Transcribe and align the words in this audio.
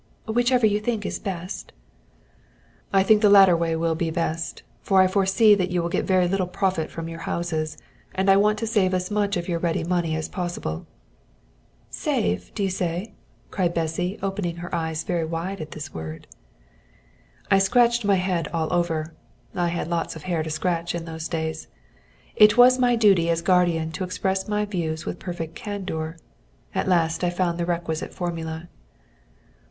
"Whichever 0.25 0.65
you 0.65 0.79
think 0.79 1.05
best." 1.23 1.73
"I 2.91 3.03
think 3.03 3.21
the 3.21 3.29
latter 3.29 3.55
way 3.55 3.75
will 3.75 3.93
be 3.93 4.09
best, 4.09 4.63
for 4.81 4.99
I 4.99 5.05
foresee 5.05 5.53
that 5.53 5.69
you 5.69 5.83
will 5.83 5.89
get 5.89 6.05
very 6.05 6.27
little 6.27 6.47
profit 6.47 6.89
from 6.89 7.07
your 7.07 7.19
houses, 7.29 7.77
and 8.15 8.27
I 8.27 8.35
want 8.35 8.57
to 8.57 8.65
save 8.65 8.95
as 8.95 9.11
much 9.11 9.37
of 9.37 9.47
your 9.47 9.59
ready 9.59 9.83
money 9.83 10.15
as 10.15 10.27
possible." 10.27 10.87
"Save, 11.91 12.51
do 12.55 12.63
you 12.63 12.71
say?" 12.71 13.13
cried 13.51 13.75
Bessy, 13.75 14.17
opening 14.23 14.55
her 14.55 14.73
eyes 14.73 15.03
very 15.03 15.23
wide 15.23 15.61
at 15.61 15.69
this 15.69 15.93
word. 15.93 16.25
I 17.51 17.59
scratched 17.59 18.03
my 18.03 18.15
head 18.15 18.47
all 18.47 18.73
over 18.73 19.13
(I 19.53 19.67
had 19.67 19.87
lots 19.87 20.15
of 20.15 20.23
hair 20.23 20.41
to 20.41 20.49
scratch 20.49 20.95
in 20.95 21.05
those 21.05 21.27
days). 21.27 21.67
It 22.35 22.57
was 22.57 22.79
my 22.79 22.95
duty 22.95 23.29
as 23.29 23.43
guardian 23.43 23.91
to 23.91 24.03
express 24.03 24.47
my 24.47 24.65
views 24.65 25.05
with 25.05 25.19
perfect 25.19 25.53
candour. 25.53 26.17
At 26.73 26.87
last 26.87 27.23
I 27.23 27.29
found 27.29 27.59
the 27.59 27.67
requisite 27.67 28.15
formula. 28.15 28.67